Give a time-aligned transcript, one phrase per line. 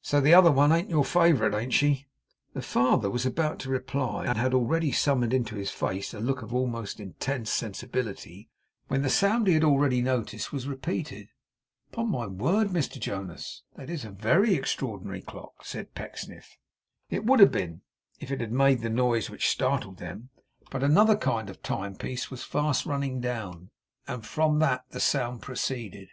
[0.00, 2.06] 'So the other one ain't your favourite, ain't she?'
[2.54, 6.20] The fond father was about to reply, and had already summoned into his face a
[6.20, 8.48] look of most intense sensibility,
[8.86, 11.30] when the sound he had already noticed was repeated.
[11.90, 16.56] 'Upon my word, Mr Jonas, that is a very extraordinary clock,' said Pecksniff.
[17.10, 17.80] It would have been,
[18.20, 20.28] if it had made the noise which startled them;
[20.70, 23.70] but another kind of time piece was fast running down,
[24.06, 26.06] and from that the sound proceeded.